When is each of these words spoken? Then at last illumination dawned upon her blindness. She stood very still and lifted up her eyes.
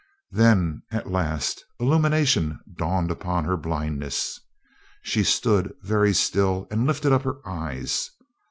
Then 0.31 0.81
at 0.89 1.11
last 1.11 1.63
illumination 1.79 2.59
dawned 2.75 3.11
upon 3.11 3.45
her 3.45 3.55
blindness. 3.55 4.39
She 5.03 5.23
stood 5.23 5.75
very 5.83 6.15
still 6.15 6.67
and 6.71 6.87
lifted 6.87 7.11
up 7.13 7.21
her 7.21 7.37
eyes. 7.47 8.09